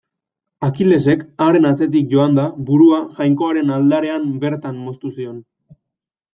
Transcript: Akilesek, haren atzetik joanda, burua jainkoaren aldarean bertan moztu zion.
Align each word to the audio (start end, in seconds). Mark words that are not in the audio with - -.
Akilesek, 0.67 1.21
haren 1.47 1.67
atzetik 1.71 2.09
joanda, 2.15 2.47
burua 2.71 3.03
jainkoaren 3.21 3.73
aldarean 3.79 4.29
bertan 4.47 4.85
moztu 4.91 5.15
zion. 5.17 5.41